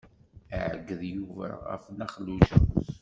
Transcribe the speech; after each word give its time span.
Iɛeggeḍ 0.55 1.01
Yuba 1.15 1.45
ɣef 1.69 1.83
Nna 1.89 2.07
Xelluǧa. 2.13 2.57